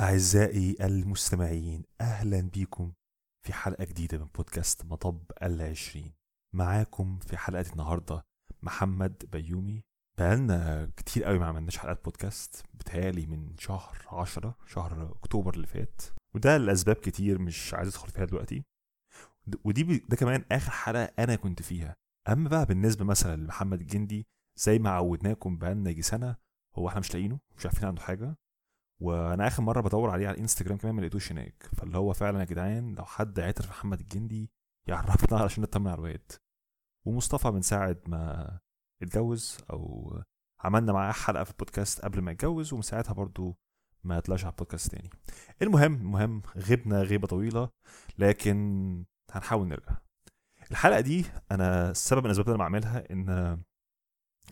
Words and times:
أعزائي 0.00 0.76
المستمعين 0.80 1.84
أهلا 2.00 2.40
بيكم 2.40 2.92
في 3.46 3.52
حلقة 3.52 3.84
جديدة 3.84 4.18
من 4.18 4.24
بودكاست 4.34 4.84
مطب 4.84 5.20
العشرين. 5.42 6.12
معاكم 6.54 7.18
في 7.18 7.36
حلقة 7.36 7.72
النهاردة 7.72 8.24
محمد 8.62 9.24
بيومي. 9.32 9.84
بقالنا 10.18 10.90
كتير 10.96 11.24
قوي 11.24 11.38
ما 11.38 11.46
عملناش 11.46 11.78
حلقات 11.78 12.04
بودكاست 12.04 12.64
بتهيألي 12.74 13.26
من 13.26 13.56
شهر 13.58 13.98
عشرة 14.12 14.56
شهر 14.66 15.12
أكتوبر 15.12 15.54
اللي 15.54 15.66
فات. 15.66 16.02
وده 16.34 16.56
لأسباب 16.56 16.96
كتير 16.96 17.38
مش 17.38 17.74
عايز 17.74 17.88
أدخل 17.88 18.08
فيها 18.08 18.24
دلوقتي. 18.24 18.64
ودي 19.64 19.82
ده 20.08 20.16
كمان 20.16 20.44
آخر 20.52 20.70
حلقة 20.70 21.04
أنا 21.18 21.36
كنت 21.36 21.62
فيها. 21.62 21.96
أما 22.28 22.48
بقى 22.48 22.66
بالنسبة 22.66 23.04
مثلا 23.04 23.36
لمحمد 23.42 23.80
الجندي 23.80 24.26
زي 24.58 24.78
ما 24.78 24.90
عودناكم 24.90 25.56
بقالنا 25.58 25.90
يجي 25.90 26.02
سنة 26.02 26.36
هو 26.74 26.88
إحنا 26.88 27.00
مش 27.00 27.14
لاقيينه 27.14 27.38
مش 27.56 27.66
عارفين 27.66 27.84
عنده 27.88 28.02
حاجة. 28.02 28.36
وأنا 29.02 29.46
اخر 29.46 29.62
مرة 29.62 29.80
بدور 29.80 30.10
عليه 30.10 30.28
على 30.28 30.34
الانستجرام 30.34 30.78
كمان 30.78 30.94
ما 30.94 31.00
لقيتوش 31.00 31.32
هناك. 31.32 31.70
فاللي 31.76 31.98
هو 31.98 32.12
فعلا 32.12 32.40
يا 32.40 32.44
جدعان 32.44 32.94
لو 32.94 33.04
حد 33.04 33.40
عتر 33.40 33.68
محمد 33.68 34.00
الجندي 34.00 34.50
يعرفنا 34.88 35.38
علشان 35.42 35.62
نطمن 35.62 35.86
على 35.86 35.98
الواد. 35.98 36.32
ومصطفى 37.06 37.50
من 37.50 37.62
ساعة 37.62 37.96
ما 38.06 38.58
اتجوز 39.02 39.58
أو 39.70 40.12
عملنا 40.60 40.92
معاه 40.92 41.12
حلقة 41.12 41.44
في 41.44 41.50
البودكاست 41.50 42.00
قبل 42.00 42.20
ما 42.20 42.32
يتجوز 42.32 42.72
ومن 42.72 42.82
ساعتها 42.82 43.12
برضو 43.12 43.56
ما 44.04 44.20
طلعش 44.20 44.44
على 44.44 44.52
البودكاست 44.52 44.90
تاني. 44.90 45.10
المهم 45.62 45.94
المهم 45.94 46.42
غبنا 46.56 47.02
غيبة 47.02 47.26
طويلة 47.26 47.70
لكن 48.18 49.04
هنحاول 49.30 49.68
نرجع. 49.68 49.96
الحلقة 50.70 51.00
دي 51.00 51.26
أنا 51.50 51.90
السبب 51.90 52.26
الأسباب 52.26 52.46
اللي 52.46 52.54
أنا 52.56 52.64
بعملها 52.64 53.12
إن 53.12 53.58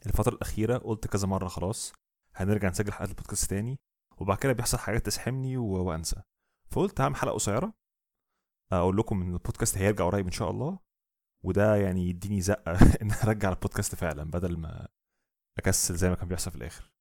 الفترة 0.06 0.34
الأخيرة 0.34 0.78
قلت 0.78 1.06
كذا 1.06 1.26
مرة 1.28 1.48
خلاص 1.48 1.92
هنرجع 2.34 2.68
نسجل 2.68 2.92
حلقات 2.92 3.10
البودكاست 3.10 3.50
تاني. 3.50 3.78
وبعد 4.18 4.38
كده 4.38 4.52
بيحصل 4.52 4.78
حاجات 4.78 5.06
تسحمني. 5.06 5.56
وانسى. 5.56 6.22
فقلت 6.70 7.00
هعمل 7.00 7.16
حلقة 7.16 7.34
قصيرة 7.34 7.74
أقول 8.72 8.96
لكم 8.96 9.22
إن 9.22 9.32
البودكاست 9.32 9.78
هيرجع 9.78 10.06
قريب 10.06 10.26
إن 10.26 10.32
شاء 10.32 10.50
الله 10.50 10.78
وده 11.44 11.76
يعني 11.76 12.08
يديني 12.08 12.40
زقة 12.40 12.72
إن 13.02 13.10
أرجع 13.24 13.48
البودكاست 13.48 13.94
فعلا 13.94 14.24
بدل 14.30 14.58
ما 14.58 14.88
أكسل 15.58 15.96
زي 15.96 16.08
ما 16.08 16.14
كان 16.14 16.28
بيحصل 16.28 16.50
في 16.50 16.56
الآخر. 16.56 16.92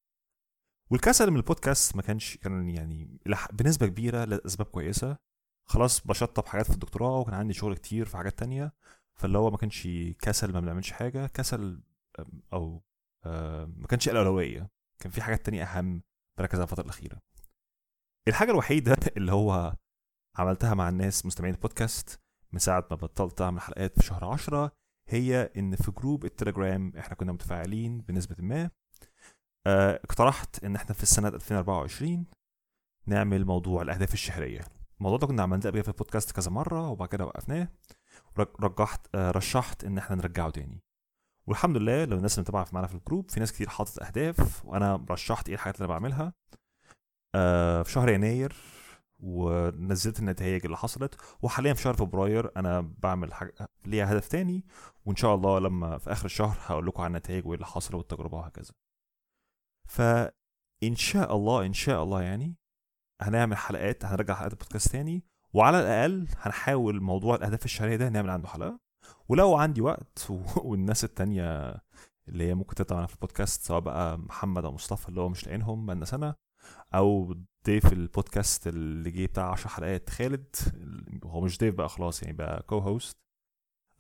والكسل 0.91 1.31
من 1.31 1.37
البودكاست 1.37 1.95
ما 1.95 2.01
كانش 2.01 2.37
كان 2.37 2.69
يعني 2.69 3.19
بنسبة 3.53 3.87
كبيرة 3.87 4.25
لأسباب 4.25 4.67
كويسة. 4.67 5.17
خلاص 5.65 6.07
بشطب 6.07 6.45
حاجات 6.45 6.65
في 6.65 6.73
الدكتوراه 6.73 7.19
وكان 7.19 7.33
عندي 7.33 7.53
شغل 7.53 7.75
كتير 7.75 8.05
في 8.05 8.17
حاجات 8.17 8.39
تانية 8.39 8.73
فاللي 9.15 9.37
هو 9.37 9.51
ما 9.51 9.57
كانش 9.57 9.87
كسل 10.21 10.53
ما 10.53 10.59
بنعملش 10.59 10.91
حاجة 10.91 11.27
كسل 11.27 11.83
أو 12.53 12.83
ما 13.65 13.87
كانش 13.89 14.09
الاولويه 14.09 14.69
كان 14.99 15.11
في 15.11 15.21
حاجات 15.21 15.45
تانية 15.45 15.63
أهم 15.63 16.03
بركز 16.41 16.55
على 16.55 16.63
الفترة 16.63 16.83
الأخيرة. 16.83 17.21
الحاجة 18.27 18.51
الوحيدة 18.51 18.97
اللي 19.17 19.31
هو 19.31 19.75
عملتها 20.37 20.73
مع 20.73 20.89
الناس 20.89 21.25
مستمعين 21.25 21.53
البودكاست 21.53 22.19
من 22.53 22.59
ساعة 22.59 22.87
ما 22.91 22.95
بطلت 22.95 23.41
اعمل 23.41 23.61
حلقات 23.61 23.99
في 23.99 24.05
شهر 24.05 24.25
عشرة 24.25 24.71
هي 25.09 25.51
إن 25.57 25.75
في 25.75 25.91
جروب 25.91 26.25
التليجرام 26.25 26.93
إحنا 26.97 27.15
كنا 27.15 27.31
متفاعلين 27.31 28.01
بنسبة 28.01 28.35
ما 28.39 28.69
آه 29.67 29.99
اقترحت 30.03 30.63
إن 30.63 30.75
إحنا 30.75 30.93
في 30.93 31.03
السنة 31.03 31.27
2024 31.27 32.25
نعمل 33.07 33.45
موضوع 33.45 33.81
الأهداف 33.81 34.13
الشهرية. 34.13 34.61
الموضوع 34.97 35.17
ده 35.17 35.27
كنا 35.27 35.43
عملناه 35.43 35.69
قبل 35.69 35.83
في 35.83 35.87
البودكاست 35.89 36.31
كذا 36.31 36.51
مرة 36.51 36.89
وبعد 36.89 37.09
كده 37.09 37.25
وقفناه. 37.25 37.67
رجحت 38.37 39.07
آه 39.15 39.31
رشحت 39.31 39.83
إن 39.83 39.97
إحنا 39.97 40.15
نرجعه 40.15 40.49
تاني. 40.49 40.83
والحمد 41.47 41.77
لله 41.77 42.05
لو 42.05 42.17
الناس 42.17 42.33
اللي 42.33 42.41
متابعة 42.41 42.67
معانا 42.73 42.87
في 42.87 42.95
الجروب 42.95 43.31
في 43.31 43.39
ناس 43.39 43.51
كتير 43.51 43.69
حاطت 43.69 43.99
أهداف 44.01 44.65
وأنا 44.65 45.05
رشحت 45.09 45.47
إيه 45.49 45.55
الحاجات 45.55 45.75
اللي 45.75 45.85
أنا 45.85 45.93
بعملها. 45.93 46.33
آه 47.35 47.83
في 47.83 47.91
شهر 47.91 48.09
يناير 48.09 48.55
ونزلت 49.19 50.19
النتائج 50.19 50.65
اللي 50.65 50.77
حصلت 50.77 51.15
وحاليا 51.41 51.73
في 51.73 51.81
شهر 51.81 51.93
فبراير 51.93 52.51
أنا 52.57 52.81
بعمل 52.97 53.33
حاجة 53.33 53.53
ليها 53.85 54.13
هدف 54.13 54.27
تاني 54.27 54.65
وإن 55.05 55.15
شاء 55.15 55.35
الله 55.35 55.59
لما 55.59 55.97
في 55.97 56.11
آخر 56.11 56.25
الشهر 56.25 56.57
هقول 56.65 56.85
لكم 56.87 57.03
عن 57.03 57.11
النتائج 57.11 57.45
وايه 57.47 57.55
اللي 57.55 57.65
حصل 57.65 57.95
والتجربة 57.95 58.37
وهكذا. 58.37 58.71
فان 59.89 60.95
شاء 60.95 61.35
الله 61.35 61.65
إن 61.65 61.73
شاء 61.73 62.03
الله 62.03 62.21
يعني 62.21 62.55
هنعمل 63.21 63.57
حلقات 63.57 64.05
هنرجع 64.05 64.33
حلقات 64.33 64.51
البودكاست 64.53 64.91
تاني 64.91 65.23
وعلى 65.53 65.79
الأقل 65.79 66.27
هنحاول 66.37 67.01
موضوع 67.01 67.35
الأهداف 67.35 67.65
الشهرية 67.65 67.95
ده 67.95 68.09
نعمل 68.09 68.29
عنده 68.29 68.47
حلقة. 68.47 68.79
ولو 69.29 69.55
عندي 69.55 69.81
وقت 69.81 70.27
والناس 70.63 71.03
التانية 71.03 71.81
اللي 72.27 72.43
هي 72.43 72.55
ممكن 72.55 72.75
تطلع 72.75 73.05
في 73.05 73.13
البودكاست 73.15 73.63
سواء 73.63 73.79
بقى 73.79 74.17
محمد 74.17 74.65
أو 74.65 74.71
مصطفى 74.71 75.09
اللي 75.09 75.21
هو 75.21 75.29
مش 75.29 75.45
لاقينهم 75.45 75.85
بقالنا 75.85 76.05
سنه 76.05 76.35
أو 76.95 77.35
ضيف 77.65 77.93
البودكاست 77.93 78.67
اللي 78.67 79.11
جه 79.11 79.25
بتاع 79.25 79.51
10 79.51 79.69
حلقات 79.69 80.09
خالد 80.09 80.55
هو 81.23 81.41
مش 81.41 81.57
ضيف 81.57 81.75
بقى 81.75 81.89
خلاص 81.89 82.23
يعني 82.23 82.37
بقى 82.37 82.63
co-host 82.63 83.17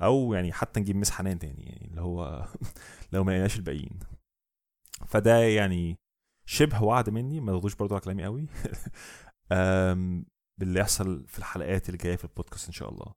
أو 0.01 0.33
يعني 0.33 0.53
حتى 0.53 0.79
نجيب 0.79 0.95
Miss 0.95 1.11
حنان 1.11 1.39
تاني 1.39 1.63
يعني 1.63 1.87
اللي 1.87 2.01
هو 2.01 2.47
لو 3.13 3.23
ما 3.23 3.31
لقيناش 3.31 3.57
الباقيين. 3.57 3.99
فده 5.07 5.37
يعني 5.37 5.99
شبه 6.45 6.83
وعد 6.83 7.09
مني 7.09 7.39
ما 7.39 7.51
تاخدوش 7.51 7.75
برضو 7.75 7.95
على 7.95 8.03
كلامي 8.03 8.23
قوي. 8.23 8.47
باللي 10.59 10.79
يحصل 10.79 11.27
في 11.27 11.39
الحلقات 11.39 11.89
اللي 11.89 11.97
جاية 11.97 12.15
في 12.15 12.23
البودكاست 12.25 12.67
إن 12.67 12.73
شاء 12.73 12.89
الله. 12.89 13.13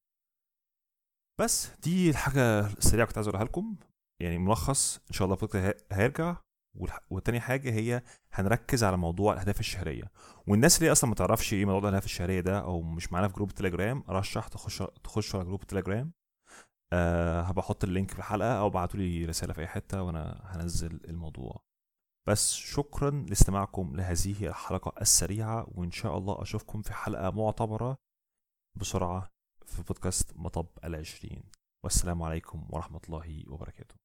بس 1.41 1.71
دي 1.83 2.11
الحاجة 2.11 2.61
السريعة 2.67 3.06
كنت 3.06 3.17
عايز 3.19 3.28
أقولها 3.28 3.45
لكم. 3.45 3.77
يعني 4.22 4.39
ملخص 4.39 4.97
إن 5.09 5.12
شاء 5.12 5.25
الله 5.25 5.34
البودكاست 5.37 5.87
هيرجع. 5.93 6.37
والتاني 7.11 7.41
حاجة 7.41 7.71
هي 7.72 8.03
هنركز 8.33 8.84
على 8.84 8.97
موضوع 8.97 9.33
الأهداف 9.33 9.61
الشهرية. 9.61 10.11
والناس 10.47 10.78
اللي 10.78 10.93
أصلا 10.93 11.11
ما 11.11 11.17
تعرفش 11.17 11.53
إيه 11.53 11.65
موضوع 11.65 11.89
الأهداف 11.89 12.05
الشهرية 12.05 12.41
ده 12.41 12.59
أو 12.61 12.83
مش 12.83 13.12
معانا 13.12 13.28
في 13.28 13.34
جروب 13.34 13.50
التليجرام 13.50 14.05
أرشح 14.09 14.49
تخش 14.49 14.83
تخشوا 15.05 15.39
على 15.41 15.49
جروب 15.49 15.62
التليجرام 15.62 16.12
أه 16.93 17.41
هبقى 17.43 17.77
اللينك 17.84 18.11
في 18.11 18.19
الحلقة 18.19 18.59
أو 18.59 18.67
ابعتوا 18.67 19.00
لي 19.00 19.25
رسالة 19.25 19.53
في 19.53 19.61
أي 19.61 19.67
حتة 19.67 20.03
وأنا 20.03 20.41
هنزل 20.44 21.00
الموضوع. 21.09 21.62
بس 22.28 22.53
شكرا 22.55 23.11
لاستماعكم 23.11 23.97
لهذه 23.97 24.47
الحلقة 24.47 24.93
السريعة 25.00 25.67
وإن 25.75 25.91
شاء 25.91 26.19
الله 26.19 26.43
أشوفكم 26.43 26.83
في 26.83 26.93
حلقة 26.93 27.31
معتبرة 27.31 27.97
بسرعة 28.77 29.34
في 29.67 29.83
بودكاست 29.83 30.37
مطب 30.37 30.67
العشرين. 30.85 31.43
والسلام 31.85 32.23
عليكم 32.23 32.67
ورحمة 32.71 33.01
الله 33.09 33.45
وبركاته. 33.49 34.04